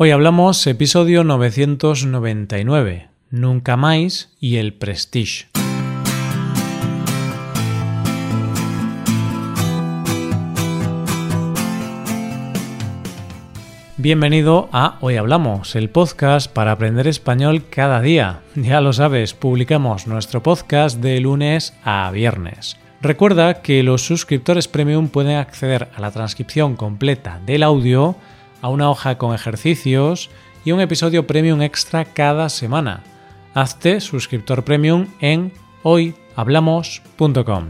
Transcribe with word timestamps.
Hoy 0.00 0.12
hablamos 0.12 0.64
episodio 0.68 1.24
999, 1.24 3.08
Nunca 3.30 3.76
más 3.76 4.32
y 4.38 4.58
el 4.58 4.72
Prestige. 4.74 5.48
Bienvenido 13.96 14.68
a 14.70 14.98
Hoy 15.00 15.16
Hablamos, 15.16 15.74
el 15.74 15.90
podcast 15.90 16.48
para 16.48 16.70
aprender 16.70 17.08
español 17.08 17.64
cada 17.68 18.00
día. 18.00 18.42
Ya 18.54 18.80
lo 18.80 18.92
sabes, 18.92 19.34
publicamos 19.34 20.06
nuestro 20.06 20.44
podcast 20.44 20.98
de 21.00 21.18
lunes 21.18 21.74
a 21.82 22.08
viernes. 22.12 22.76
Recuerda 23.02 23.62
que 23.62 23.82
los 23.82 24.02
suscriptores 24.02 24.68
premium 24.68 25.08
pueden 25.08 25.38
acceder 25.38 25.88
a 25.92 26.00
la 26.00 26.12
transcripción 26.12 26.76
completa 26.76 27.40
del 27.44 27.64
audio 27.64 28.14
a 28.60 28.68
una 28.68 28.90
hoja 28.90 29.18
con 29.18 29.34
ejercicios 29.34 30.30
y 30.64 30.72
un 30.72 30.80
episodio 30.80 31.26
premium 31.26 31.62
extra 31.62 32.04
cada 32.04 32.48
semana. 32.48 33.02
Hazte 33.54 34.00
suscriptor 34.00 34.64
premium 34.64 35.06
en 35.20 35.52
hoyhablamos.com. 35.82 37.64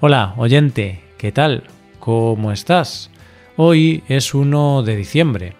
Hola, 0.00 0.34
oyente, 0.36 1.02
¿qué 1.18 1.32
tal? 1.32 1.64
¿Cómo 1.98 2.52
estás? 2.52 3.10
Hoy 3.56 4.02
es 4.08 4.34
1 4.34 4.82
de 4.82 4.96
diciembre, 4.96 5.56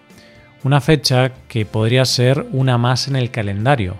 una 0.63 0.81
fecha 0.81 1.33
que 1.47 1.65
podría 1.65 2.05
ser 2.05 2.47
una 2.51 2.77
más 2.77 3.07
en 3.07 3.15
el 3.15 3.31
calendario, 3.31 3.95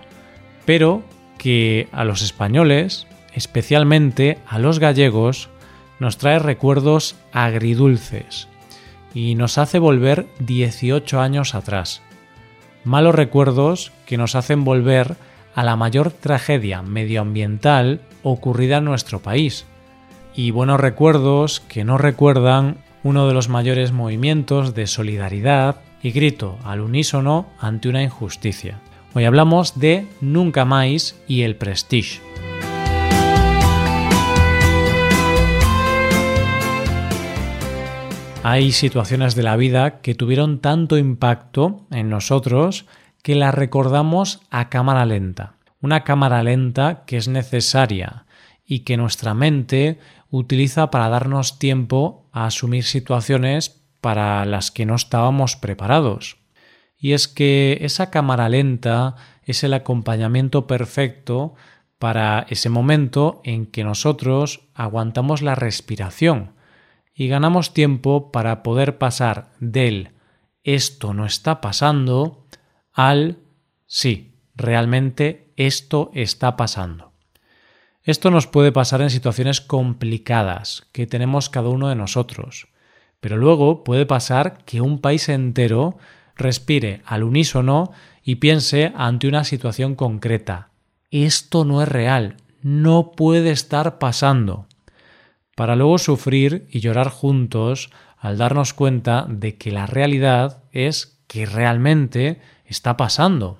pero 0.64 1.02
que 1.38 1.88
a 1.92 2.04
los 2.04 2.22
españoles, 2.22 3.06
especialmente 3.34 4.38
a 4.46 4.58
los 4.58 4.78
gallegos, 4.78 5.48
nos 6.00 6.18
trae 6.18 6.38
recuerdos 6.38 7.16
agridulces 7.32 8.48
y 9.14 9.36
nos 9.36 9.58
hace 9.58 9.78
volver 9.78 10.26
18 10.40 11.20
años 11.20 11.54
atrás. 11.54 12.02
Malos 12.84 13.14
recuerdos 13.14 13.92
que 14.06 14.18
nos 14.18 14.34
hacen 14.34 14.64
volver 14.64 15.16
a 15.54 15.62
la 15.64 15.76
mayor 15.76 16.10
tragedia 16.10 16.82
medioambiental 16.82 18.00
ocurrida 18.22 18.78
en 18.78 18.84
nuestro 18.84 19.20
país. 19.20 19.66
Y 20.34 20.50
buenos 20.50 20.80
recuerdos 20.80 21.60
que 21.60 21.84
nos 21.84 22.00
recuerdan 22.00 22.78
uno 23.04 23.28
de 23.28 23.34
los 23.34 23.48
mayores 23.48 23.92
movimientos 23.92 24.74
de 24.74 24.86
solidaridad 24.86 25.76
y 26.02 26.10
grito 26.10 26.58
al 26.64 26.80
unísono 26.80 27.46
ante 27.60 27.88
una 27.88 28.02
injusticia. 28.02 28.80
Hoy 29.14 29.24
hablamos 29.24 29.78
de 29.78 30.06
Nunca 30.20 30.64
Más 30.64 31.14
y 31.28 31.42
el 31.42 31.54
Prestige. 31.54 32.20
Hay 38.46 38.72
situaciones 38.72 39.34
de 39.34 39.42
la 39.42 39.56
vida 39.56 40.02
que 40.02 40.14
tuvieron 40.14 40.58
tanto 40.58 40.98
impacto 40.98 41.86
en 41.90 42.10
nosotros 42.10 42.84
que 43.22 43.36
las 43.36 43.54
recordamos 43.54 44.42
a 44.50 44.68
cámara 44.68 45.06
lenta. 45.06 45.54
Una 45.80 46.04
cámara 46.04 46.42
lenta 46.42 47.04
que 47.06 47.16
es 47.16 47.26
necesaria 47.26 48.26
y 48.62 48.80
que 48.80 48.98
nuestra 48.98 49.32
mente 49.32 49.98
utiliza 50.28 50.90
para 50.90 51.08
darnos 51.08 51.58
tiempo 51.58 52.28
a 52.32 52.44
asumir 52.44 52.84
situaciones 52.84 53.80
para 54.02 54.44
las 54.44 54.70
que 54.70 54.84
no 54.84 54.94
estábamos 54.94 55.56
preparados. 55.56 56.36
Y 56.98 57.12
es 57.14 57.28
que 57.28 57.78
esa 57.80 58.10
cámara 58.10 58.50
lenta 58.50 59.16
es 59.44 59.64
el 59.64 59.72
acompañamiento 59.72 60.66
perfecto 60.66 61.54
para 61.98 62.44
ese 62.50 62.68
momento 62.68 63.40
en 63.42 63.64
que 63.64 63.84
nosotros 63.84 64.68
aguantamos 64.74 65.40
la 65.40 65.54
respiración 65.54 66.52
y 67.14 67.28
ganamos 67.28 67.72
tiempo 67.72 68.32
para 68.32 68.62
poder 68.62 68.98
pasar 68.98 69.52
del 69.60 70.10
esto 70.64 71.12
no 71.12 71.26
está 71.26 71.60
pasando 71.60 72.46
al 72.92 73.38
sí, 73.86 74.34
realmente 74.56 75.52
esto 75.56 76.10
está 76.14 76.56
pasando. 76.56 77.12
Esto 78.02 78.30
nos 78.30 78.46
puede 78.46 78.72
pasar 78.72 79.02
en 79.02 79.10
situaciones 79.10 79.60
complicadas 79.60 80.86
que 80.92 81.06
tenemos 81.06 81.50
cada 81.50 81.68
uno 81.68 81.88
de 81.88 81.94
nosotros, 81.94 82.68
pero 83.20 83.36
luego 83.36 83.84
puede 83.84 84.06
pasar 84.06 84.64
que 84.64 84.80
un 84.80 85.00
país 85.00 85.28
entero 85.28 85.98
respire 86.34 87.02
al 87.04 87.22
unísono 87.22 87.92
y 88.22 88.36
piense 88.36 88.92
ante 88.96 89.28
una 89.28 89.44
situación 89.44 89.94
concreta. 89.94 90.70
Esto 91.10 91.64
no 91.64 91.82
es 91.82 91.88
real, 91.88 92.38
no 92.62 93.12
puede 93.12 93.50
estar 93.50 93.98
pasando 93.98 94.66
para 95.54 95.76
luego 95.76 95.98
sufrir 95.98 96.66
y 96.70 96.80
llorar 96.80 97.08
juntos 97.08 97.90
al 98.18 98.38
darnos 98.38 98.72
cuenta 98.72 99.26
de 99.28 99.56
que 99.56 99.70
la 99.70 99.86
realidad 99.86 100.62
es 100.72 101.20
que 101.26 101.46
realmente 101.46 102.40
está 102.64 102.96
pasando. 102.96 103.58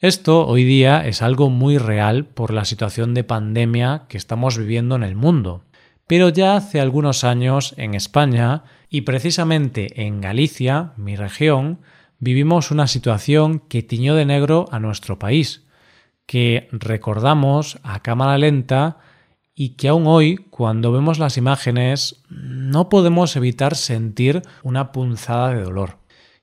Esto 0.00 0.46
hoy 0.46 0.64
día 0.64 1.06
es 1.06 1.22
algo 1.22 1.50
muy 1.50 1.78
real 1.78 2.26
por 2.26 2.52
la 2.52 2.64
situación 2.64 3.14
de 3.14 3.24
pandemia 3.24 4.04
que 4.08 4.18
estamos 4.18 4.58
viviendo 4.58 4.96
en 4.96 5.02
el 5.02 5.16
mundo. 5.16 5.64
Pero 6.06 6.28
ya 6.28 6.56
hace 6.56 6.80
algunos 6.80 7.24
años 7.24 7.74
en 7.78 7.94
España 7.94 8.64
y 8.90 9.02
precisamente 9.02 10.04
en 10.04 10.20
Galicia, 10.20 10.92
mi 10.96 11.16
región, 11.16 11.80
vivimos 12.18 12.70
una 12.70 12.86
situación 12.86 13.60
que 13.60 13.82
tiñó 13.82 14.14
de 14.14 14.26
negro 14.26 14.66
a 14.70 14.78
nuestro 14.78 15.18
país, 15.18 15.66
que 16.26 16.68
recordamos 16.72 17.78
a 17.82 18.00
cámara 18.00 18.36
lenta 18.36 18.98
y 19.54 19.70
que 19.70 19.88
aún 19.88 20.06
hoy, 20.06 20.36
cuando 20.50 20.90
vemos 20.90 21.18
las 21.18 21.36
imágenes, 21.36 22.22
no 22.28 22.88
podemos 22.88 23.36
evitar 23.36 23.76
sentir 23.76 24.42
una 24.62 24.90
punzada 24.90 25.54
de 25.54 25.62
dolor. 25.62 25.98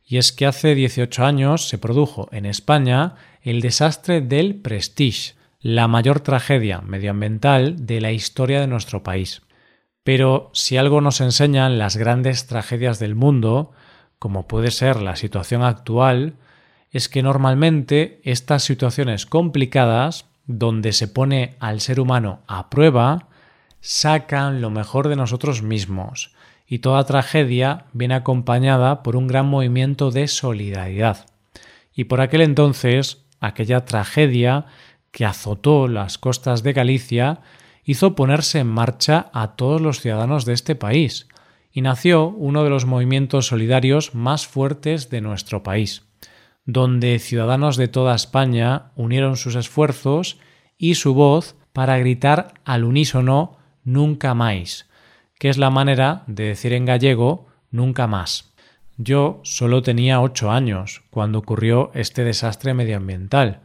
Y 0.05 0.17
es 0.17 0.31
que 0.31 0.45
hace 0.45 0.75
18 0.75 1.25
años 1.25 1.67
se 1.67 1.77
produjo 1.77 2.29
en 2.31 2.45
España 2.45 3.16
el 3.41 3.61
desastre 3.61 4.22
del 4.22 4.55
Prestige, 4.55 5.33
la 5.59 5.88
mayor 5.88 6.22
tragedia 6.22 6.81
medioambiental 6.81 7.85
de 7.85 8.01
la 8.01 8.11
historia 8.11 8.61
de 8.61 8.67
nuestro 8.67 9.03
país. 9.03 9.41
Pero 10.03 10.49
si 10.53 10.78
algo 10.78 11.01
nos 11.01 11.22
enseñan 11.22 11.78
las 11.78 11.97
grandes 11.97 12.47
tragedias 12.47 12.97
del 12.99 13.16
mundo, 13.16 13.72
como 14.19 14.47
puede 14.47 14.72
ser 14.72 15.01
la 15.01 15.16
situación 15.16 15.63
actual, 15.63 16.35
es 16.89 17.07
que 17.07 17.23
normalmente 17.23 18.22
estas 18.23 18.63
situaciones 18.63 19.25
complicadas 19.25 20.25
donde 20.57 20.94
se 20.94 21.07
pone 21.07 21.56
al 21.59 21.81
ser 21.81 22.00
humano 22.00 22.41
a 22.47 22.69
prueba, 22.69 23.28
sacan 23.79 24.62
lo 24.62 24.69
mejor 24.69 25.07
de 25.07 25.16
nosotros 25.16 25.62
mismos, 25.62 26.34
y 26.67 26.79
toda 26.79 27.06
tragedia 27.06 27.85
viene 27.94 28.16
acompañada 28.16 29.03
por 29.03 29.16
un 29.16 29.28
gran 29.28 29.47
movimiento 29.47 30.11
de 30.11 30.28
solidaridad. 30.28 31.25
Y 31.94 32.06
por 32.06 32.22
aquel 32.22 32.41
entonces, 32.41 33.25
aquella 33.40 33.85
tragedia 33.85 34.66
que 35.11 35.25
azotó 35.25 35.88
las 35.88 36.17
costas 36.17 36.63
de 36.63 36.73
Galicia 36.73 37.41
hizo 37.84 38.16
ponerse 38.16 38.59
en 38.59 38.67
marcha 38.67 39.29
a 39.34 39.56
todos 39.56 39.81
los 39.81 40.00
ciudadanos 40.00 40.45
de 40.45 40.53
este 40.53 40.75
país, 40.75 41.28
y 41.73 41.81
nació 41.81 42.28
uno 42.28 42.63
de 42.63 42.69
los 42.69 42.85
movimientos 42.85 43.47
solidarios 43.47 44.13
más 44.13 44.45
fuertes 44.45 45.09
de 45.09 45.22
nuestro 45.22 45.63
país 45.63 46.03
donde 46.66 47.19
ciudadanos 47.19 47.77
de 47.77 47.88
toda 47.88 48.16
España 48.16 48.91
unieron 48.95 49.38
sus 49.38 49.55
esfuerzos 49.55 50.39
y 50.77 50.95
su 50.95 51.13
voz 51.13 51.55
para 51.73 51.97
gritar 51.97 52.53
al 52.66 52.83
unísono 52.83 53.57
nunca 53.83 54.33
más, 54.33 54.89
que 55.39 55.49
es 55.49 55.57
la 55.57 55.69
manera 55.69 56.23
de 56.27 56.45
decir 56.45 56.73
en 56.73 56.85
gallego 56.85 57.47
nunca 57.72 58.07
más. 58.07 58.53
Yo 58.97 59.39
solo 59.44 59.81
tenía 59.81 60.22
ocho 60.22 60.51
años 60.51 61.01
cuando 61.09 61.39
ocurrió 61.39 61.91
este 61.95 62.23
desastre 62.23 62.73
medioambiental, 62.73 63.61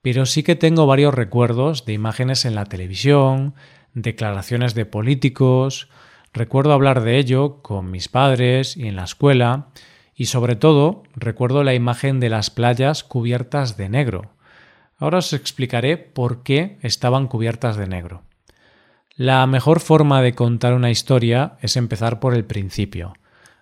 pero 0.00 0.24
sí 0.24 0.42
que 0.42 0.56
tengo 0.56 0.86
varios 0.86 1.12
recuerdos 1.12 1.84
de 1.84 1.92
imágenes 1.92 2.44
en 2.44 2.54
la 2.54 2.64
televisión, 2.64 3.54
declaraciones 3.92 4.74
de 4.74 4.86
políticos, 4.86 5.88
recuerdo 6.32 6.72
hablar 6.72 7.02
de 7.02 7.18
ello 7.18 7.60
con 7.62 7.90
mis 7.90 8.08
padres 8.08 8.76
y 8.76 8.86
en 8.86 8.96
la 8.96 9.04
escuela, 9.04 9.68
y 10.18 10.26
sobre 10.26 10.56
todo 10.56 11.04
recuerdo 11.14 11.62
la 11.62 11.74
imagen 11.74 12.18
de 12.18 12.28
las 12.28 12.50
playas 12.50 13.04
cubiertas 13.04 13.76
de 13.76 13.88
negro. 13.88 14.32
Ahora 14.98 15.18
os 15.18 15.32
explicaré 15.32 15.96
por 15.96 16.42
qué 16.42 16.76
estaban 16.82 17.28
cubiertas 17.28 17.76
de 17.76 17.86
negro. 17.86 18.24
La 19.14 19.46
mejor 19.46 19.78
forma 19.78 20.20
de 20.20 20.34
contar 20.34 20.74
una 20.74 20.90
historia 20.90 21.56
es 21.62 21.76
empezar 21.76 22.18
por 22.18 22.34
el 22.34 22.44
principio. 22.44 23.14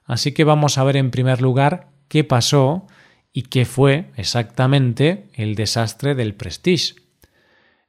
Así 0.06 0.32
que 0.32 0.44
vamos 0.44 0.79
a 0.79 0.85
ver 0.85 0.97
en 0.97 1.11
primer 1.11 1.43
lugar 1.43 1.88
qué 2.08 2.25
pasó 2.25 2.87
y 3.35 3.43
qué 3.43 3.67
fue 3.67 4.11
exactamente 4.17 5.29
el 5.35 5.56
desastre 5.56 6.14
del 6.14 6.35
Prestige. 6.35 6.94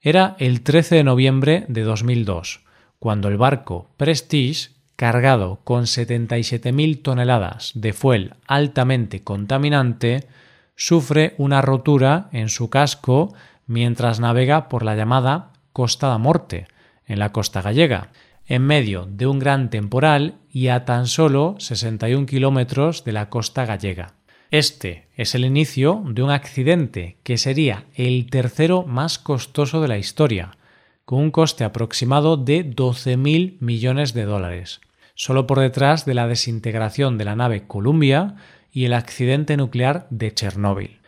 Era 0.02 0.36
el 0.40 0.62
13 0.62 0.96
de 0.96 1.04
noviembre 1.06 1.66
de 1.70 1.84
2002, 1.84 2.66
cuando 3.00 3.30
el 3.30 3.38
barco 3.38 3.92
Prestige 3.96 4.72
cargado 4.98 5.62
con 5.64 5.84
77.000 5.84 7.02
toneladas 7.02 7.72
de 7.76 7.94
fuel 7.94 8.34
altamente 8.48 9.24
contaminante, 9.24 10.28
sufre 10.76 11.36
una 11.38 11.62
rotura 11.62 12.28
en 12.34 12.50
su 12.50 12.70
casco 12.70 13.34
mientras 13.68 14.20
navega 14.20 14.68
por 14.68 14.84
la 14.84 14.96
llamada 14.96 15.54
Costa 15.72 16.08
da 16.08 16.18
Morte, 16.18 16.68
en 17.06 17.20
la 17.20 17.32
costa 17.32 17.62
gallega, 17.62 18.10
en 18.48 18.64
medio 18.64 19.06
de 19.06 19.28
un 19.28 19.40
gran 19.40 19.70
temporal 19.70 20.40
y 20.52 20.70
a 20.70 20.84
tan 20.84 21.06
solo 21.06 21.56
61 21.60 22.26
kilómetros 22.26 23.04
de 23.04 23.12
la 23.12 23.30
costa 23.30 23.66
gallega. 23.66 24.16
Este 24.50 25.10
es 25.16 25.36
el 25.36 25.46
inicio 25.46 26.02
de 26.08 26.24
un 26.24 26.32
accidente 26.32 27.18
que 27.24 27.38
sería 27.38 27.86
el 27.94 28.30
tercero 28.30 28.84
más 28.84 29.20
costoso 29.20 29.82
de 29.82 29.90
la 29.90 29.98
historia, 29.98 30.58
con 31.06 31.20
un 31.20 31.32
coste 31.32 31.64
aproximado 31.64 32.38
de 32.38 32.66
12.000 32.66 33.58
millones 33.60 34.14
de 34.14 34.24
dólares, 34.24 34.82
solo 35.18 35.48
por 35.48 35.60
detrás 35.60 36.06
de 36.06 36.14
la 36.14 36.28
desintegración 36.28 37.18
de 37.18 37.26
la 37.26 37.36
nave 37.36 37.66
Columbia 37.68 38.36
y 38.72 38.86
el 38.86 38.94
accidente 38.94 39.58
nuclear 39.58 40.06
de 40.12 40.32
Chernóbil. 40.32 41.00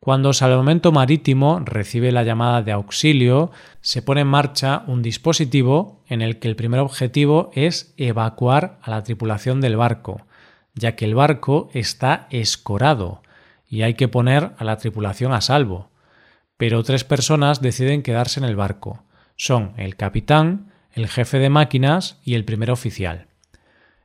Cuando 0.00 0.34
Salvamento 0.34 0.92
Marítimo 0.92 1.60
recibe 1.60 2.12
la 2.12 2.24
llamada 2.24 2.60
de 2.60 2.72
auxilio, 2.72 3.52
se 3.80 4.02
pone 4.02 4.20
en 4.20 4.26
marcha 4.26 4.84
un 4.86 5.00
dispositivo 5.00 6.02
en 6.08 6.20
el 6.20 6.38
que 6.38 6.48
el 6.48 6.56
primer 6.56 6.80
objetivo 6.80 7.50
es 7.54 7.94
evacuar 7.96 8.78
a 8.82 8.90
la 8.90 9.02
tripulación 9.02 9.62
del 9.62 9.78
barco, 9.78 10.20
ya 10.74 10.94
que 10.94 11.06
el 11.06 11.14
barco 11.14 11.70
está 11.72 12.26
escorado 12.28 13.22
y 13.66 13.80
hay 13.80 13.94
que 13.94 14.08
poner 14.08 14.52
a 14.58 14.64
la 14.64 14.76
tripulación 14.76 15.32
a 15.32 15.40
salvo. 15.40 15.88
Pero 16.58 16.82
tres 16.82 17.02
personas 17.02 17.62
deciden 17.62 18.02
quedarse 18.02 18.40
en 18.40 18.44
el 18.44 18.56
barco. 18.56 19.04
Son 19.36 19.72
el 19.78 19.96
capitán, 19.96 20.70
el 20.92 21.08
jefe 21.08 21.38
de 21.38 21.48
máquinas 21.48 22.20
y 22.22 22.34
el 22.34 22.44
primer 22.44 22.70
oficial. 22.70 23.28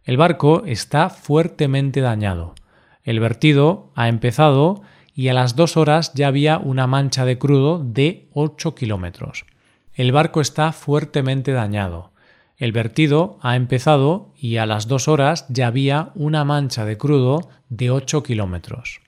El 0.09 0.17
barco 0.17 0.63
está 0.65 1.11
fuertemente 1.11 2.01
dañado. 2.01 2.56
El 3.03 3.19
vertido 3.19 3.91
ha 3.94 4.07
empezado 4.07 4.81
y 5.13 5.27
a 5.27 5.35
las 5.35 5.56
dos 5.56 5.77
horas 5.77 6.15
ya 6.15 6.29
había 6.29 6.57
una 6.57 6.88
mancha 6.88 7.25
de 7.25 7.38
crudo 7.38 7.77
de 7.77 8.27
8 8.33 8.73
kilómetros. 8.73 9.45
El 9.94 10.11
barco 10.11 10.41
está 10.41 10.71
fuertemente 10.71 11.51
dañado. 11.51 12.11
El 12.57 12.71
vertido 12.71 13.38
ha 13.44 13.56
empezado 13.56 14.33
y 14.35 14.57
a 14.57 14.65
las 14.65 14.88
dos 14.88 15.07
horas 15.07 15.45
ya 15.47 15.67
había 15.67 16.09
una 16.15 16.44
mancha 16.44 16.85
de 16.85 16.97
crudo 16.97 17.47
de 17.69 17.91
8 17.91 18.23
kilómetros. 18.23 19.01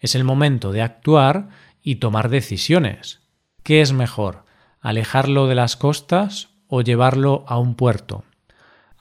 Es 0.00 0.16
el 0.16 0.24
momento 0.24 0.72
de 0.72 0.82
actuar 0.82 1.50
y 1.84 2.00
tomar 2.00 2.30
decisiones. 2.30 3.20
¿Qué 3.62 3.80
es 3.80 3.92
mejor? 3.92 4.44
¿Alejarlo 4.80 5.46
de 5.46 5.54
las 5.54 5.76
costas 5.76 6.48
o 6.66 6.80
llevarlo 6.80 7.44
a 7.46 7.58
un 7.58 7.76
puerto? 7.76 8.24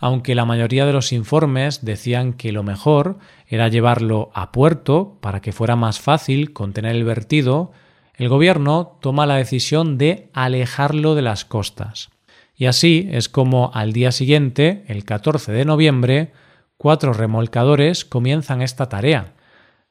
Aunque 0.04 0.34
la 0.34 0.46
mayoría 0.46 0.88
de 0.88 0.94
los 0.94 1.14
informes 1.14 1.86
decían 1.86 2.34
que 2.34 2.52
lo 2.52 2.64
mejor 2.64 3.20
era 3.46 3.68
llevarlo 3.68 4.32
a 4.34 4.52
puerto 4.52 5.20
para 5.22 5.42
que 5.42 5.52
fuera 5.52 5.76
más 5.76 6.00
fácil 6.00 6.54
contener 6.54 6.96
el 6.96 7.04
vertido, 7.04 7.72
el 8.16 8.28
gobierno 8.28 8.98
toma 9.00 9.28
la 9.28 9.36
decisión 9.36 10.00
de 10.00 10.32
alejarlo 10.34 11.14
de 11.14 11.22
las 11.22 11.46
costas. 11.46 12.10
Y 12.56 12.66
así 12.66 13.10
es 13.12 13.30
como 13.30 13.70
al 13.76 13.94
día 13.94 14.12
siguiente, 14.12 14.84
el 14.88 15.06
14 15.06 15.52
de 15.52 15.66
noviembre, 15.66 16.32
cuatro 16.78 17.14
remolcadores 17.14 18.04
comienzan 18.04 18.64
esta 18.64 18.90
tarea. 18.90 19.36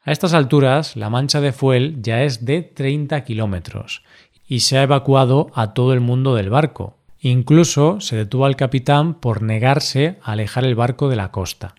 A 0.03 0.11
estas 0.11 0.35
alturas, 0.35 0.97
la 0.97 1.09
mancha 1.09 1.41
de 1.41 1.53
fuel 1.53 2.03
ya 2.03 2.25
es 2.25 2.45
de 2.45 2.63
30 2.63 3.23
kilómetros 3.23 4.03
y 4.49 4.61
se 4.61 4.77
ha 4.77 4.83
evacuado 4.83 5.53
a 5.55 5.73
todo 5.73 5.93
el 5.93 6.01
mundo 6.01 6.35
del 6.35 6.51
barco. 6.51 7.00
Incluso 7.21 8.01
se 8.01 8.17
detuvo 8.17 8.47
al 8.47 8.57
capitán 8.57 9.15
por 9.15 9.43
negarse 9.43 10.19
a 10.23 10.33
alejar 10.33 10.65
el 10.65 10.75
barco 10.75 11.09
de 11.11 11.17
la 11.17 11.31
costa. 11.31 11.75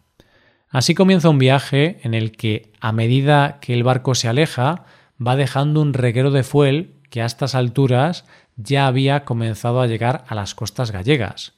Así 0.70 0.94
comienza 0.94 1.30
un 1.30 1.40
viaje 1.40 2.00
en 2.04 2.14
el 2.14 2.32
que, 2.32 2.72
a 2.80 2.92
medida 2.92 3.60
que 3.60 3.74
el 3.74 3.84
barco 3.84 4.14
se 4.14 4.28
aleja, 4.28 4.86
va 5.26 5.36
dejando 5.36 5.82
un 5.82 5.94
reguero 5.94 6.32
de 6.32 6.44
fuel 6.44 6.94
que 7.10 7.22
a 7.22 7.26
estas 7.26 7.56
alturas 7.56 8.26
ya 8.56 8.88
había 8.88 9.26
comenzado 9.26 9.82
a 9.82 9.88
llegar 9.88 10.24
a 10.28 10.36
las 10.36 10.56
costas 10.56 10.92
gallegas. 10.92 11.54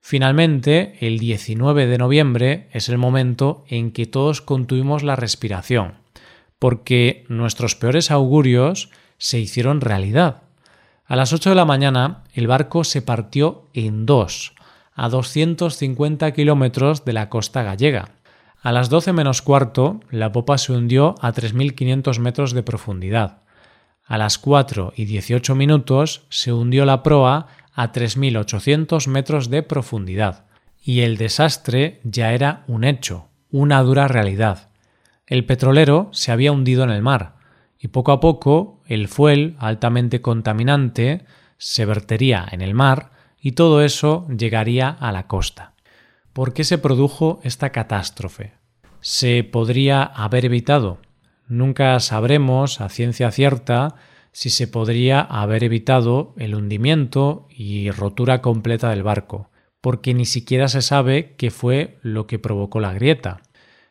Finalmente, 0.00 0.94
el 1.00 1.18
19 1.18 1.86
de 1.86 1.98
noviembre 1.98 2.68
es 2.72 2.88
el 2.88 2.98
momento 2.98 3.64
en 3.68 3.90
que 3.90 4.06
todos 4.06 4.40
contuvimos 4.40 5.02
la 5.02 5.16
respiración, 5.16 5.94
porque 6.58 7.24
nuestros 7.28 7.74
peores 7.74 8.10
augurios 8.10 8.90
se 9.16 9.38
hicieron 9.40 9.80
realidad. 9.80 10.42
A 11.08 11.16
las 11.16 11.32
8 11.32 11.48
de 11.48 11.56
la 11.56 11.64
mañana 11.64 12.24
el 12.34 12.46
barco 12.46 12.84
se 12.84 13.00
partió 13.00 13.70
en 13.72 14.04
dos, 14.04 14.52
a 14.94 15.08
250 15.08 16.30
kilómetros 16.32 17.06
de 17.06 17.14
la 17.14 17.30
costa 17.30 17.62
gallega. 17.62 18.10
A 18.60 18.72
las 18.72 18.90
12 18.90 19.14
menos 19.14 19.40
cuarto 19.40 20.00
la 20.10 20.32
popa 20.32 20.58
se 20.58 20.74
hundió 20.74 21.14
a 21.22 21.32
3.500 21.32 22.18
metros 22.18 22.52
de 22.52 22.62
profundidad. 22.62 23.38
A 24.04 24.18
las 24.18 24.36
4 24.36 24.92
y 24.96 25.06
18 25.06 25.54
minutos 25.54 26.26
se 26.28 26.52
hundió 26.52 26.84
la 26.84 27.02
proa 27.02 27.46
a 27.72 27.90
3.800 27.90 29.08
metros 29.08 29.48
de 29.48 29.62
profundidad. 29.62 30.44
Y 30.84 31.00
el 31.00 31.16
desastre 31.16 32.02
ya 32.04 32.34
era 32.34 32.64
un 32.66 32.84
hecho, 32.84 33.28
una 33.50 33.82
dura 33.82 34.08
realidad. 34.08 34.68
El 35.26 35.46
petrolero 35.46 36.10
se 36.12 36.32
había 36.32 36.52
hundido 36.52 36.84
en 36.84 36.90
el 36.90 37.00
mar, 37.00 37.37
y 37.78 37.88
poco 37.88 38.12
a 38.12 38.20
poco 38.20 38.80
el 38.86 39.08
fuel 39.08 39.56
altamente 39.58 40.20
contaminante 40.20 41.24
se 41.58 41.84
vertería 41.84 42.46
en 42.50 42.60
el 42.60 42.74
mar 42.74 43.10
y 43.40 43.52
todo 43.52 43.82
eso 43.82 44.26
llegaría 44.28 44.88
a 44.88 45.12
la 45.12 45.26
costa. 45.26 45.74
¿Por 46.32 46.52
qué 46.52 46.64
se 46.64 46.78
produjo 46.78 47.40
esta 47.42 47.70
catástrofe? 47.70 48.52
¿Se 49.00 49.44
podría 49.44 50.02
haber 50.02 50.44
evitado? 50.44 50.98
Nunca 51.46 51.98
sabremos 52.00 52.80
a 52.80 52.88
ciencia 52.88 53.30
cierta 53.30 53.94
si 54.32 54.50
se 54.50 54.68
podría 54.68 55.20
haber 55.20 55.64
evitado 55.64 56.34
el 56.36 56.54
hundimiento 56.54 57.48
y 57.50 57.90
rotura 57.90 58.42
completa 58.42 58.90
del 58.90 59.02
barco, 59.02 59.50
porque 59.80 60.14
ni 60.14 60.26
siquiera 60.26 60.68
se 60.68 60.82
sabe 60.82 61.34
qué 61.38 61.50
fue 61.50 61.98
lo 62.02 62.26
que 62.26 62.38
provocó 62.38 62.80
la 62.80 62.92
grieta. 62.92 63.40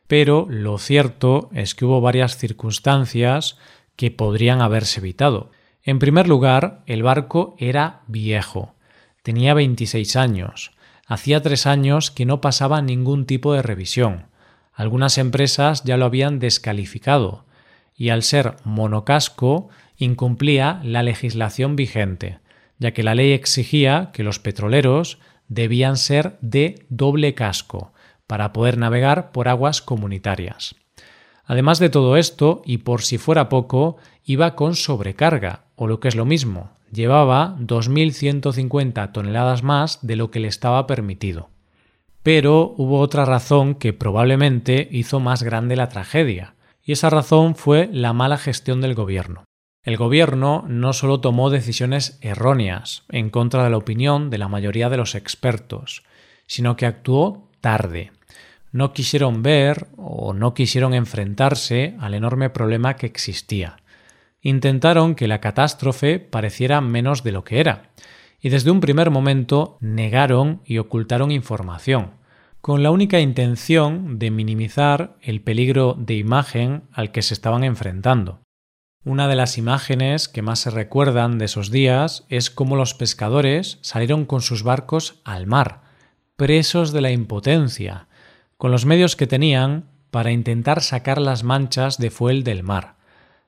Pero 0.08 0.46
lo 0.50 0.78
cierto 0.78 1.50
es 1.54 1.76
que 1.76 1.86
hubo 1.86 2.00
varias 2.00 2.38
circunstancias 2.38 3.58
que 3.98 4.10
podrían 4.12 4.62
haberse 4.62 5.02
evitado. 5.02 5.52
En 5.84 6.00
primer 6.00 6.30
lugar, 6.30 6.84
el 6.86 7.04
barco 7.04 7.58
era 7.60 8.04
viejo, 8.08 8.76
tenía 9.24 9.54
26 9.54 10.16
años, 10.16 10.72
hacía 11.06 11.42
tres 11.42 11.68
años 11.68 12.12
que 12.12 12.26
no 12.26 12.40
pasaba 12.40 12.82
ningún 12.82 13.26
tipo 13.26 13.54
de 13.54 13.62
revisión, 13.62 14.28
algunas 14.78 15.18
empresas 15.18 15.84
ya 15.84 15.98
lo 15.98 16.06
habían 16.06 16.38
descalificado 16.38 17.46
y 17.96 18.10
al 18.10 18.22
ser 18.22 18.58
monocasco 18.64 19.70
incumplía 19.98 20.80
la 20.84 21.02
legislación 21.02 21.76
vigente, 21.76 22.38
ya 22.78 22.92
que 22.92 23.02
la 23.02 23.16
ley 23.16 23.32
exigía 23.32 24.12
que 24.14 24.24
los 24.24 24.38
petroleros 24.38 25.18
debían 25.48 25.98
ser 25.98 26.38
de 26.42 26.86
doble 26.90 27.34
casco 27.34 27.92
para 28.28 28.54
poder 28.54 28.78
navegar 28.78 29.32
por 29.32 29.48
aguas 29.48 29.82
comunitarias. 29.82 30.76
Además 31.48 31.80
de 31.80 31.90
todo 31.90 32.18
esto, 32.18 32.62
y 32.66 32.80
por 32.80 33.02
si 33.02 33.18
fuera 33.18 33.48
poco, 33.50 33.98
iba 34.26 34.56
con 34.56 34.76
sobrecarga, 34.76 35.64
o 35.76 35.88
lo 35.88 36.02
que 36.02 36.10
es 36.10 36.16
lo 36.16 36.26
mismo, 36.26 36.72
llevaba 36.92 37.56
2.150 37.60 39.14
toneladas 39.14 39.64
más 39.64 40.06
de 40.06 40.18
lo 40.18 40.30
que 40.30 40.42
le 40.42 40.50
estaba 40.50 40.86
permitido. 40.86 41.50
Pero 42.22 42.76
hubo 42.78 43.00
otra 43.00 43.24
razón 43.24 43.76
que 43.76 43.94
probablemente 43.94 44.90
hizo 44.92 45.22
más 45.22 45.42
grande 45.42 45.78
la 45.78 45.88
tragedia, 45.88 46.56
y 46.84 46.92
esa 46.92 47.10
razón 47.10 47.56
fue 47.56 47.90
la 47.94 48.12
mala 48.12 48.38
gestión 48.38 48.82
del 48.82 48.96
gobierno. 48.96 49.46
El 49.84 49.96
gobierno 49.96 50.66
no 50.68 50.92
solo 50.92 51.22
tomó 51.22 51.50
decisiones 51.50 52.20
erróneas 52.22 53.04
en 53.08 53.30
contra 53.30 53.64
de 53.64 53.70
la 53.70 53.78
opinión 53.78 54.30
de 54.30 54.38
la 54.38 54.50
mayoría 54.50 54.90
de 54.90 54.98
los 54.98 55.16
expertos, 55.16 56.04
sino 56.46 56.76
que 56.76 56.86
actuó 56.86 57.48
tarde. 57.62 58.12
No 58.78 58.94
quisieron 58.94 59.42
ver 59.42 59.88
o 59.98 60.36
no 60.36 60.54
quisieron 60.54 60.94
enfrentarse 60.94 61.96
al 62.00 62.14
enorme 62.14 62.52
problema 62.52 62.96
que 62.96 63.08
existía. 63.08 63.78
Intentaron 64.40 65.16
que 65.16 65.28
la 65.28 65.42
catástrofe 65.42 66.20
pareciera 66.20 66.80
menos 66.80 67.24
de 67.24 67.32
lo 67.32 67.44
que 67.44 67.60
era, 67.60 67.90
y 68.40 68.50
desde 68.50 68.70
un 68.70 68.80
primer 68.80 69.10
momento 69.10 69.80
negaron 69.82 70.62
y 70.64 70.78
ocultaron 70.78 71.32
información, 71.32 72.12
con 72.62 72.84
la 72.84 72.92
única 72.92 73.20
intención 73.20 74.20
de 74.20 74.30
minimizar 74.30 75.18
el 75.24 75.42
peligro 75.42 75.96
de 75.98 76.14
imagen 76.14 76.84
al 76.94 77.12
que 77.12 77.24
se 77.24 77.34
estaban 77.34 77.64
enfrentando. 77.64 78.42
Una 79.04 79.28
de 79.28 79.38
las 79.38 79.58
imágenes 79.58 80.28
que 80.28 80.44
más 80.44 80.60
se 80.60 80.70
recuerdan 80.70 81.40
de 81.40 81.46
esos 81.46 81.72
días 81.72 82.26
es 82.30 82.52
cómo 82.52 82.76
los 82.76 82.94
pescadores 82.94 83.80
salieron 83.82 84.26
con 84.26 84.42
sus 84.42 84.62
barcos 84.62 85.20
al 85.24 85.48
mar, 85.48 85.82
presos 86.36 86.92
de 86.92 87.02
la 87.02 87.10
impotencia, 87.10 88.08
con 88.58 88.72
los 88.72 88.86
medios 88.86 89.16
que 89.16 89.28
tenían 89.28 89.86
para 90.12 90.32
intentar 90.32 90.82
sacar 90.82 91.20
las 91.20 91.44
manchas 91.44 91.98
de 91.98 92.10
fuel 92.10 92.44
del 92.44 92.64
mar. 92.64 92.96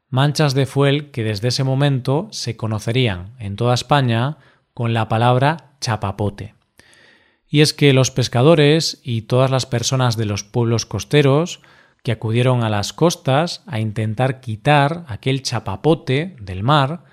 Manchas 0.09 0.53
de 0.53 0.65
fuel 0.65 1.11
que 1.11 1.23
desde 1.23 1.49
ese 1.49 1.63
momento 1.63 2.27
se 2.31 2.55
conocerían 2.57 3.33
en 3.39 3.55
toda 3.55 3.73
España 3.73 4.37
con 4.73 4.93
la 4.93 5.09
palabra 5.09 5.71
chapapote. 5.81 6.55
Y 7.47 7.61
es 7.61 7.73
que 7.73 7.93
los 7.93 8.11
pescadores 8.11 9.01
y 9.03 9.23
todas 9.23 9.49
las 9.49 9.65
personas 9.65 10.17
de 10.17 10.25
los 10.25 10.43
pueblos 10.43 10.85
costeros 10.85 11.61
que 12.03 12.11
acudieron 12.11 12.63
a 12.63 12.69
las 12.69 12.93
costas 12.93 13.63
a 13.65 13.79
intentar 13.79 14.39
quitar 14.39 15.05
aquel 15.07 15.41
chapapote 15.41 16.35
del 16.39 16.63
mar, 16.63 17.03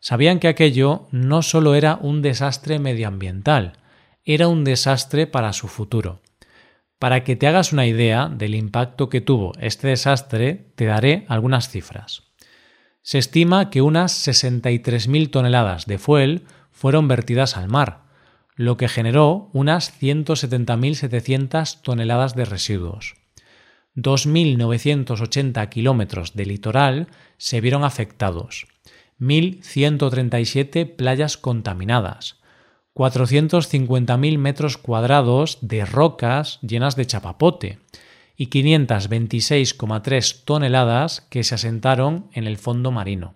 sabían 0.00 0.38
que 0.38 0.48
aquello 0.48 1.08
no 1.10 1.42
solo 1.42 1.74
era 1.74 1.98
un 2.00 2.22
desastre 2.22 2.78
medioambiental, 2.78 3.78
era 4.24 4.48
un 4.48 4.64
desastre 4.64 5.26
para 5.26 5.52
su 5.52 5.68
futuro. 5.68 6.20
Para 6.98 7.24
que 7.24 7.36
te 7.36 7.46
hagas 7.46 7.72
una 7.72 7.86
idea 7.86 8.28
del 8.28 8.54
impacto 8.54 9.08
que 9.08 9.20
tuvo 9.20 9.52
este 9.60 9.88
desastre, 9.88 10.72
te 10.74 10.86
daré 10.86 11.26
algunas 11.28 11.68
cifras. 11.68 12.22
Se 13.02 13.18
estima 13.18 13.70
que 13.70 13.82
unas 13.82 14.26
63.000 14.26 15.30
toneladas 15.30 15.86
de 15.86 15.98
fuel 15.98 16.44
fueron 16.72 17.06
vertidas 17.06 17.56
al 17.56 17.68
mar, 17.68 18.04
lo 18.56 18.76
que 18.76 18.88
generó 18.88 19.50
unas 19.52 20.00
170.700 20.00 21.82
toneladas 21.82 22.34
de 22.34 22.46
residuos. 22.46 23.14
2.980 23.96 25.68
kilómetros 25.68 26.34
de 26.34 26.46
litoral 26.46 27.08
se 27.36 27.60
vieron 27.60 27.84
afectados, 27.84 28.66
1.137 29.20 30.96
playas 30.96 31.36
contaminadas, 31.36 32.38
450.000 32.96 34.38
metros 34.38 34.78
cuadrados 34.78 35.58
de 35.60 35.84
rocas 35.84 36.58
llenas 36.62 36.96
de 36.96 37.06
chapapote 37.06 37.78
y 38.36 38.48
526,3 38.48 40.44
toneladas 40.44 41.20
que 41.28 41.44
se 41.44 41.54
asentaron 41.54 42.28
en 42.32 42.46
el 42.46 42.56
fondo 42.56 42.90
marino. 42.90 43.34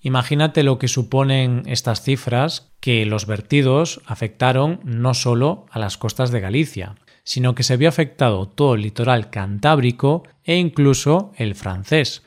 Imagínate 0.00 0.62
lo 0.62 0.78
que 0.78 0.88
suponen 0.88 1.62
estas 1.66 2.02
cifras 2.02 2.72
que 2.80 3.04
los 3.06 3.26
vertidos 3.26 4.00
afectaron 4.06 4.80
no 4.82 5.14
solo 5.14 5.66
a 5.70 5.78
las 5.78 5.98
costas 5.98 6.30
de 6.30 6.40
Galicia, 6.40 6.96
sino 7.22 7.54
que 7.54 7.62
se 7.62 7.76
vio 7.76 7.88
afectado 7.88 8.48
todo 8.48 8.74
el 8.74 8.82
litoral 8.82 9.30
cantábrico 9.30 10.24
e 10.42 10.56
incluso 10.56 11.32
el 11.36 11.54
francés. 11.54 12.22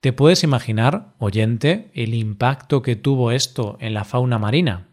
¿Te 0.00 0.12
puedes 0.12 0.44
imaginar, 0.44 1.14
oyente, 1.18 1.90
el 1.94 2.14
impacto 2.14 2.80
que 2.80 2.96
tuvo 2.96 3.32
esto 3.32 3.76
en 3.80 3.92
la 3.92 4.04
fauna 4.04 4.38
marina? 4.38 4.87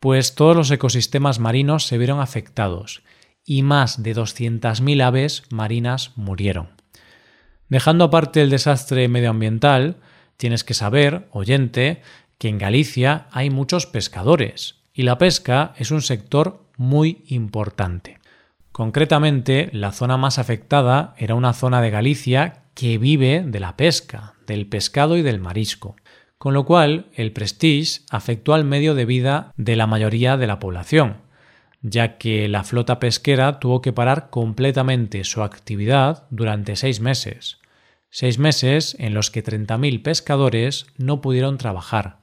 Pues 0.00 0.34
todos 0.34 0.56
los 0.56 0.70
ecosistemas 0.70 1.38
marinos 1.38 1.86
se 1.86 1.98
vieron 1.98 2.20
afectados 2.20 3.02
y 3.44 3.62
más 3.62 4.02
de 4.02 4.16
200.000 4.16 5.02
aves 5.02 5.42
marinas 5.50 6.12
murieron. 6.16 6.70
Dejando 7.68 8.04
aparte 8.04 8.40
el 8.40 8.48
desastre 8.48 9.08
medioambiental, 9.08 9.98
tienes 10.38 10.64
que 10.64 10.72
saber, 10.72 11.28
oyente, 11.32 12.00
que 12.38 12.48
en 12.48 12.56
Galicia 12.56 13.26
hay 13.30 13.50
muchos 13.50 13.86
pescadores 13.86 14.76
y 14.94 15.02
la 15.02 15.18
pesca 15.18 15.74
es 15.76 15.90
un 15.90 16.00
sector 16.00 16.64
muy 16.78 17.22
importante. 17.28 18.18
Concretamente, 18.72 19.68
la 19.72 19.92
zona 19.92 20.16
más 20.16 20.38
afectada 20.38 21.14
era 21.18 21.34
una 21.34 21.52
zona 21.52 21.82
de 21.82 21.90
Galicia 21.90 22.62
que 22.74 22.96
vive 22.96 23.44
de 23.46 23.60
la 23.60 23.76
pesca, 23.76 24.32
del 24.46 24.66
pescado 24.66 25.18
y 25.18 25.22
del 25.22 25.40
marisco, 25.40 25.96
con 26.40 26.54
lo 26.54 26.64
cual 26.64 27.04
el 27.12 27.32
Prestige 27.32 28.00
afectó 28.08 28.54
al 28.54 28.64
medio 28.64 28.94
de 28.94 29.04
vida 29.04 29.52
de 29.58 29.76
la 29.76 29.86
mayoría 29.86 30.38
de 30.38 30.46
la 30.46 30.58
población, 30.58 31.18
ya 31.82 32.16
que 32.16 32.48
la 32.48 32.64
flota 32.64 32.98
pesquera 32.98 33.60
tuvo 33.60 33.82
que 33.82 33.92
parar 33.92 34.30
completamente 34.30 35.22
su 35.24 35.42
actividad 35.42 36.24
durante 36.30 36.76
seis 36.76 36.98
meses, 37.02 37.58
seis 38.08 38.38
meses 38.38 38.96
en 38.98 39.12
los 39.12 39.30
que 39.30 39.44
30.000 39.44 40.02
pescadores 40.02 40.86
no 40.96 41.20
pudieron 41.20 41.58
trabajar. 41.58 42.20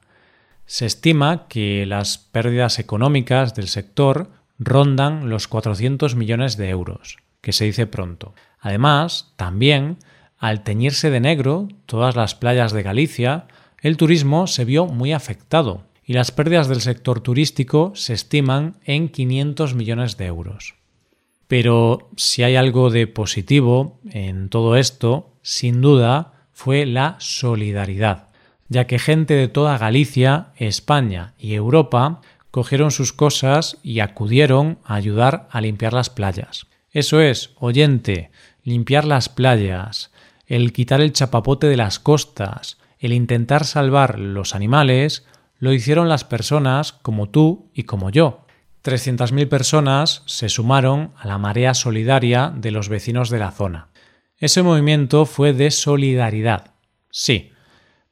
Se 0.66 0.84
estima 0.84 1.46
que 1.46 1.86
las 1.86 2.18
pérdidas 2.18 2.80
económicas 2.80 3.54
del 3.54 3.68
sector 3.68 4.32
rondan 4.58 5.30
los 5.30 5.46
400 5.46 6.16
millones 6.16 6.56
de 6.56 6.70
euros, 6.70 7.18
que 7.40 7.52
se 7.52 7.66
dice 7.66 7.86
pronto. 7.86 8.34
Además, 8.58 9.32
también, 9.36 9.98
al 10.38 10.64
teñirse 10.64 11.08
de 11.08 11.20
negro 11.20 11.68
todas 11.86 12.16
las 12.16 12.34
playas 12.34 12.72
de 12.72 12.82
Galicia, 12.82 13.46
el 13.80 13.96
turismo 13.96 14.46
se 14.46 14.64
vio 14.64 14.86
muy 14.86 15.12
afectado 15.12 15.84
y 16.04 16.14
las 16.14 16.30
pérdidas 16.30 16.68
del 16.68 16.80
sector 16.80 17.20
turístico 17.20 17.92
se 17.94 18.14
estiman 18.14 18.76
en 18.84 19.08
500 19.08 19.74
millones 19.74 20.16
de 20.16 20.26
euros. 20.26 20.74
Pero 21.46 22.10
si 22.16 22.42
hay 22.42 22.56
algo 22.56 22.90
de 22.90 23.06
positivo 23.06 24.00
en 24.10 24.48
todo 24.48 24.76
esto, 24.76 25.34
sin 25.42 25.80
duda, 25.80 26.48
fue 26.52 26.86
la 26.86 27.16
solidaridad, 27.20 28.28
ya 28.68 28.86
que 28.86 28.98
gente 28.98 29.34
de 29.34 29.48
toda 29.48 29.78
Galicia, 29.78 30.52
España 30.56 31.34
y 31.38 31.54
Europa 31.54 32.20
cogieron 32.50 32.90
sus 32.90 33.12
cosas 33.12 33.78
y 33.82 34.00
acudieron 34.00 34.78
a 34.84 34.94
ayudar 34.94 35.48
a 35.50 35.60
limpiar 35.60 35.92
las 35.92 36.10
playas. 36.10 36.66
Eso 36.90 37.20
es, 37.20 37.50
oyente, 37.56 38.30
limpiar 38.64 39.04
las 39.04 39.28
playas, 39.28 40.10
el 40.46 40.72
quitar 40.72 41.00
el 41.00 41.12
chapapote 41.12 41.66
de 41.66 41.76
las 41.76 41.98
costas, 41.98 42.78
el 42.98 43.12
intentar 43.12 43.64
salvar 43.64 44.18
los 44.18 44.54
animales, 44.54 45.26
lo 45.58 45.72
hicieron 45.72 46.08
las 46.08 46.24
personas 46.24 46.92
como 46.92 47.28
tú 47.28 47.70
y 47.74 47.84
como 47.84 48.10
yo. 48.10 48.44
300.000 48.84 49.48
personas 49.48 50.22
se 50.26 50.48
sumaron 50.48 51.12
a 51.16 51.26
la 51.26 51.38
marea 51.38 51.74
solidaria 51.74 52.52
de 52.54 52.70
los 52.70 52.88
vecinos 52.88 53.28
de 53.28 53.38
la 53.38 53.50
zona. 53.50 53.88
Ese 54.38 54.62
movimiento 54.62 55.26
fue 55.26 55.52
de 55.52 55.70
solidaridad, 55.70 56.74
sí, 57.10 57.50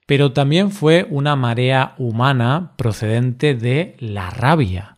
pero 0.06 0.32
también 0.32 0.70
fue 0.70 1.06
una 1.10 1.36
marea 1.36 1.94
humana 1.98 2.72
procedente 2.76 3.54
de 3.54 3.96
la 3.98 4.30
rabia. 4.30 4.96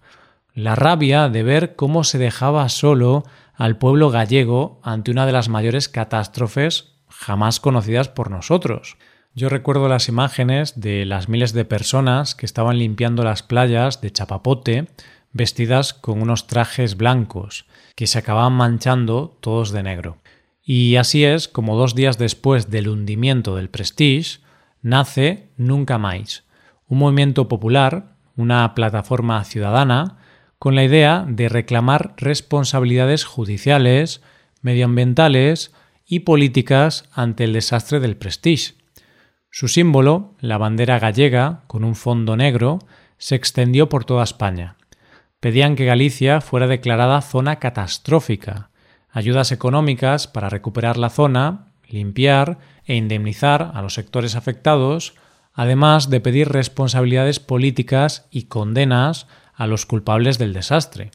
La 0.55 0.75
rabia 0.75 1.29
de 1.29 1.43
ver 1.43 1.77
cómo 1.77 2.03
se 2.03 2.19
dejaba 2.19 2.69
solo 2.69 3.25
al 3.55 3.77
pueblo 3.77 4.11
gallego 4.11 4.81
ante 4.83 5.11
una 5.11 5.27
de 5.27 5.33
las 5.33 5.49
mayores 5.49 5.89
catástrofes 5.89 6.95
jamás 7.09 7.61
conocidas 7.61 8.09
por 8.09 8.31
nosotros. 8.31 8.97
Yo 9.35 9.49
recuerdo 9.49 9.89
las 9.89 10.09
imágenes 10.09 10.81
de 10.81 11.05
las 11.05 11.29
miles 11.29 11.53
de 11.53 11.65
personas 11.65 12.35
que 12.35 12.47
estaban 12.47 12.79
limpiando 12.79 13.23
las 13.23 13.43
playas 13.43 14.01
de 14.01 14.11
Chapapote 14.11 14.87
vestidas 15.33 15.95
con 15.95 16.23
unos 16.23 16.47
trajes 16.47 16.97
blancos 16.97 17.67
que 17.95 18.07
se 18.07 18.19
acababan 18.19 18.55
manchando 18.55 19.37
todos 19.41 19.71
de 19.71 19.83
negro. 19.83 20.19
Y 20.63 20.97
así 20.97 21.25
es 21.25 21.49
como 21.49 21.77
dos 21.77 21.95
días 21.95 22.19
después 22.19 22.71
del 22.71 22.89
hundimiento 22.89 23.57
del 23.57 23.71
Prestige, 23.71 24.41
nace 24.83 25.49
Nunca 25.57 25.99
Más, 25.99 26.45
un 26.87 26.99
movimiento 26.99 27.49
popular, 27.49 28.17
una 28.37 28.75
plataforma 28.75 29.43
ciudadana, 29.45 30.19
con 30.59 30.75
la 30.75 30.85
idea 30.85 31.25
de 31.29 31.49
reclamar 31.49 32.15
responsabilidades 32.17 33.25
judiciales, 33.25 34.23
medioambientales 34.61 35.73
y 36.07 36.21
políticas 36.21 37.09
ante 37.13 37.45
el 37.45 37.53
desastre 37.53 38.01
del 38.01 38.17
Prestige. 38.17 38.75
Su 39.61 39.67
símbolo, 39.67 40.37
la 40.39 40.57
bandera 40.57 41.01
gallega, 41.01 41.63
con 41.67 41.83
un 41.83 41.97
fondo 41.97 42.37
negro, 42.37 42.79
se 43.17 43.35
extendió 43.35 43.89
por 43.89 44.05
toda 44.05 44.23
España. 44.23 44.77
Pedían 45.41 45.75
que 45.75 45.85
Galicia 45.85 46.41
fuera 46.41 46.69
declarada 46.69 47.21
zona 47.23 47.57
catastrófica, 47.59 48.71
ayudas 49.11 49.51
económicas 49.51 50.29
para 50.29 50.49
recuperar 50.49 50.97
la 50.97 51.11
zona, 51.11 51.73
limpiar 51.89 52.59
e 52.85 52.95
indemnizar 52.95 53.73
a 53.75 53.83
los 53.83 53.95
sectores 53.95 54.37
afectados, 54.37 55.17
además 55.53 56.09
de 56.09 56.21
pedir 56.21 56.51
responsabilidades 56.51 57.41
políticas 57.41 58.29
y 58.31 58.45
condenas 58.45 59.27
a 59.55 59.67
los 59.67 59.87
culpables 59.87 60.39
del 60.39 60.53
desastre. 60.53 61.11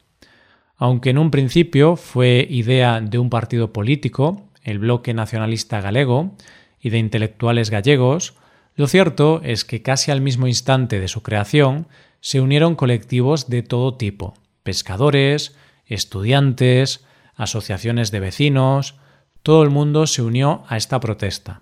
Aunque 0.76 1.12
en 1.12 1.18
un 1.18 1.32
principio 1.32 1.96
fue 1.96 2.46
idea 2.50 3.00
de 3.00 3.20
un 3.20 3.30
partido 3.30 3.72
político, 3.72 4.50
el 4.64 4.80
Bloque 4.80 5.14
Nacionalista 5.14 5.80
Galego, 5.80 6.36
y 6.84 6.92
de 6.92 7.00
intelectuales 7.00 7.72
gallegos, 7.72 8.36
lo 8.76 8.88
cierto 8.88 9.42
es 9.44 9.66
que 9.66 9.82
casi 9.82 10.12
al 10.12 10.22
mismo 10.22 10.48
instante 10.48 11.00
de 11.00 11.08
su 11.08 11.24
creación 11.24 11.88
se 12.20 12.42
unieron 12.42 12.76
colectivos 12.76 13.50
de 13.50 13.64
todo 13.64 13.96
tipo, 13.96 14.36
pescadores, 14.64 15.56
estudiantes, 15.86 17.06
asociaciones 17.36 18.12
de 18.12 18.20
vecinos, 18.20 18.96
todo 19.42 19.64
el 19.64 19.70
mundo 19.70 20.08
se 20.08 20.22
unió 20.22 20.64
a 20.68 20.78
esta 20.78 21.00
protesta. 21.00 21.62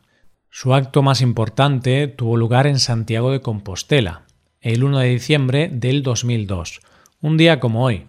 Su 0.49 0.73
acto 0.73 1.01
más 1.01 1.21
importante 1.21 2.07
tuvo 2.07 2.35
lugar 2.35 2.67
en 2.67 2.79
Santiago 2.79 3.31
de 3.31 3.41
Compostela, 3.41 4.23
el 4.59 4.83
1 4.83 4.99
de 4.99 5.09
diciembre 5.09 5.69
del 5.71 6.03
2002, 6.03 6.81
un 7.21 7.37
día 7.37 7.59
como 7.59 7.83
hoy, 7.83 8.07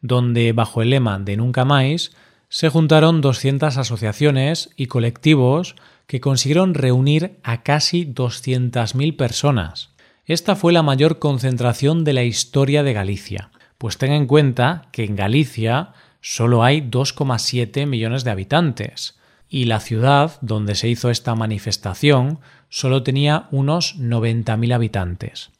donde 0.00 0.52
bajo 0.52 0.82
el 0.82 0.90
lema 0.90 1.18
de 1.18 1.36
Nunca 1.36 1.64
Más 1.64 2.12
se 2.54 2.68
juntaron 2.68 3.20
200 3.20 3.76
asociaciones 3.78 4.70
y 4.76 4.86
colectivos 4.86 5.74
que 6.06 6.20
consiguieron 6.20 6.74
reunir 6.74 7.40
a 7.42 7.64
casi 7.64 8.06
200.000 8.06 9.16
personas. 9.16 9.90
Esta 10.24 10.54
fue 10.54 10.72
la 10.72 10.84
mayor 10.84 11.18
concentración 11.18 12.04
de 12.04 12.12
la 12.12 12.22
historia 12.22 12.84
de 12.84 12.92
Galicia, 12.92 13.50
pues 13.76 13.98
ten 13.98 14.12
en 14.12 14.28
cuenta 14.28 14.86
que 14.92 15.02
en 15.02 15.16
Galicia 15.16 15.94
solo 16.20 16.62
hay 16.62 16.80
2,7 16.80 17.88
millones 17.88 18.22
de 18.22 18.30
habitantes 18.30 19.18
y 19.48 19.64
la 19.64 19.80
ciudad 19.80 20.38
donde 20.40 20.76
se 20.76 20.88
hizo 20.88 21.10
esta 21.10 21.34
manifestación 21.34 22.38
solo 22.68 23.02
tenía 23.02 23.48
unos 23.50 23.98
90.000 23.98 24.72
habitantes. 24.72 25.50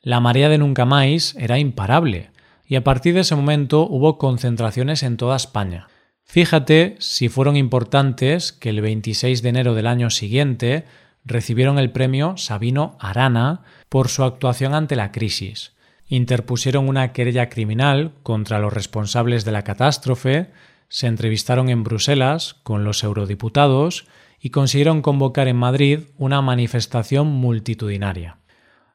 La 0.00 0.20
marea 0.20 0.48
de 0.48 0.56
Nunca 0.56 0.86
Más 0.86 1.34
era 1.38 1.58
imparable 1.58 2.30
y 2.66 2.76
a 2.76 2.82
partir 2.82 3.12
de 3.12 3.20
ese 3.20 3.36
momento 3.36 3.86
hubo 3.86 4.16
concentraciones 4.16 5.02
en 5.02 5.18
toda 5.18 5.36
España. 5.36 5.88
Fíjate 6.30 6.96
si 7.00 7.28
fueron 7.28 7.56
importantes 7.56 8.52
que 8.52 8.68
el 8.70 8.80
26 8.80 9.42
de 9.42 9.48
enero 9.48 9.74
del 9.74 9.86
año 9.86 10.10
siguiente 10.10 10.84
recibieron 11.24 11.78
el 11.78 11.90
premio 11.90 12.36
Sabino 12.36 12.96
Arana 13.00 13.62
por 13.88 14.08
su 14.08 14.22
actuación 14.24 14.74
ante 14.74 14.96
la 14.96 15.12
crisis 15.12 15.72
interpusieron 16.10 16.88
una 16.88 17.12
querella 17.12 17.48
criminal 17.48 18.12
contra 18.22 18.58
los 18.58 18.72
responsables 18.72 19.44
de 19.44 19.52
la 19.52 19.62
catástrofe, 19.62 20.50
se 20.88 21.06
entrevistaron 21.06 21.68
en 21.68 21.84
Bruselas 21.84 22.56
con 22.64 22.84
los 22.84 23.04
eurodiputados 23.04 24.06
y 24.40 24.50
consiguieron 24.50 25.02
convocar 25.02 25.46
en 25.46 25.56
Madrid 25.56 26.00
una 26.18 26.42
manifestación 26.42 27.28
multitudinaria. 27.28 28.38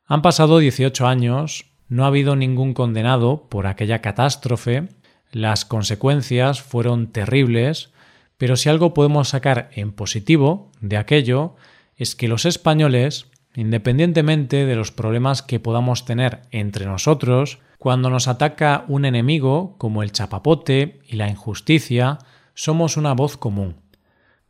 Han 0.06 0.22
pasado 0.22 0.60
18 0.60 1.08
años, 1.08 1.68
no 1.88 2.04
ha 2.04 2.08
habido 2.08 2.36
ningún 2.36 2.74
condenado 2.74 3.48
por 3.50 3.65
aquella 3.65 4.01
catástrofe, 4.01 4.89
las 5.32 5.65
consecuencias 5.65 6.62
fueron 6.62 7.08
terribles, 7.08 7.91
pero 8.38 8.55
si 8.55 8.70
algo 8.70 8.94
podemos 8.94 9.29
sacar 9.29 9.70
en 9.74 9.91
positivo 9.91 10.72
de 10.82 10.98
aquello 10.98 11.55
es 11.96 12.15
que 12.15 12.27
los 12.27 12.46
españoles, 12.46 13.27
independientemente 13.55 14.65
de 14.65 14.75
los 14.75 14.91
problemas 14.91 15.41
que 15.41 15.60
podamos 15.60 16.05
tener 16.05 16.41
entre 16.51 16.86
nosotros, 16.86 17.60
cuando 17.77 18.10
nos 18.10 18.27
ataca 18.27 18.86
un 18.88 19.05
enemigo 19.05 19.75
como 19.77 20.03
el 20.03 20.12
chapapote 20.12 21.00
y 21.08 21.15
la 21.15 21.29
injusticia, 21.29 22.20
somos 22.53 22.98
una 22.98 23.13
voz 23.13 23.38
común. 23.38 23.77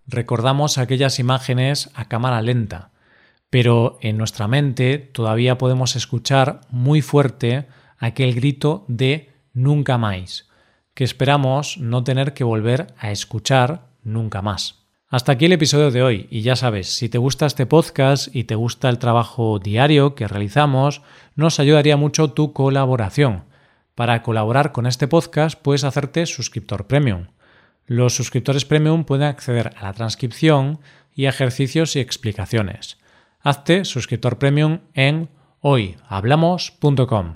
Recordamos 0.08 0.78
aquellas 0.78 1.20
imágenes 1.20 1.90
a 1.96 2.08
cámara 2.08 2.42
lenta, 2.42 2.92
pero 3.50 3.98
en 4.02 4.18
nuestra 4.18 4.48
mente 4.48 4.98
todavía 5.00 5.58
podemos 5.58 5.96
escuchar 5.96 6.62
muy 6.70 7.02
fuerte 7.02 7.68
aquel 7.98 8.36
grito 8.36 8.86
de 8.88 9.34
nunca 9.54 9.98
más, 9.98 10.48
que 10.96 11.04
esperamos 11.04 11.78
no 11.78 12.04
tener 12.04 12.34
que 12.34 12.44
volver 12.44 12.88
a 12.98 13.12
escuchar 13.12 13.90
nunca 14.04 14.42
más. 14.42 14.86
Hasta 15.08 15.34
aquí 15.34 15.46
el 15.46 15.52
episodio 15.52 15.92
de 15.92 16.02
hoy 16.02 16.28
y 16.32 16.42
ya 16.42 16.56
sabes, 16.56 16.88
si 16.90 17.10
te 17.10 17.18
gusta 17.18 17.46
este 17.46 17.66
podcast 17.66 18.34
y 18.36 18.46
te 18.46 18.56
gusta 18.56 18.90
el 18.90 18.98
trabajo 18.98 19.60
diario 19.60 20.16
que 20.16 20.28
realizamos, 20.28 21.02
nos 21.36 21.60
ayudaría 21.60 21.96
mucho 21.98 22.32
tu 22.32 22.54
colaboración. 22.54 23.44
Para 23.94 24.24
colaborar 24.24 24.72
con 24.72 24.88
este 24.88 25.08
podcast 25.08 25.60
puedes 25.62 25.84
hacerte 25.84 26.26
suscriptor 26.26 26.88
premium. 26.88 27.28
Los 27.86 28.16
suscriptores 28.16 28.66
premium 28.66 29.04
pueden 29.04 29.28
acceder 29.28 29.74
a 29.78 29.84
la 29.84 29.94
transcripción 29.94 30.80
y 31.14 31.28
ejercicios 31.28 31.96
y 31.96 32.00
explicaciones. 32.00 32.98
Hazte 33.42 33.86
suscriptor 33.86 34.40
premium 34.40 34.80
en 34.94 35.30
hoyhablamos.com. 35.62 37.36